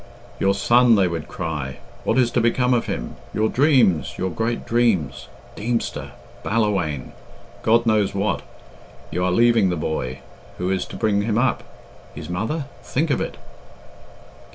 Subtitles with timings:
[0.39, 1.77] "Your son!" they would cry.
[2.05, 3.17] "What is to become of him?
[3.35, 4.15] Your dreams!
[4.17, 5.27] Your great dreams!
[5.55, 6.13] Deemster!
[6.43, 7.11] Ballawhaine!
[7.61, 8.41] God knows what!
[9.11, 10.21] You are leaving the boy;
[10.57, 11.61] who is to bring him up?
[12.15, 12.65] His mother?
[12.81, 13.37] Think of it!"